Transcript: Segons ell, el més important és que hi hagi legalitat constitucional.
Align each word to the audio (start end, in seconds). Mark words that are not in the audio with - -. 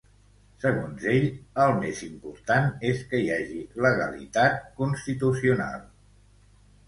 Segons 0.61 1.03
ell, 1.15 1.25
el 1.65 1.73
més 1.81 1.99
important 2.07 2.71
és 2.91 3.03
que 3.11 3.19
hi 3.25 3.29
hagi 3.35 3.59
legalitat 3.87 4.65
constitucional. 4.81 5.79